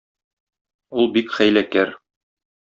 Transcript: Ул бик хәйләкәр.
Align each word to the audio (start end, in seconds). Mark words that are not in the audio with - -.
Ул 1.01 1.09
бик 1.17 1.29
хәйләкәр. 1.35 1.95